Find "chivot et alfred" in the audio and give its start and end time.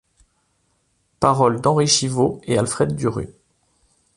1.85-2.95